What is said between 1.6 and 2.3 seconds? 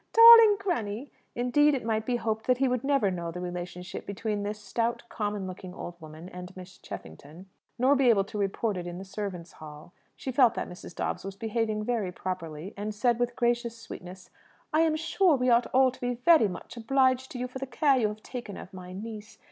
it might be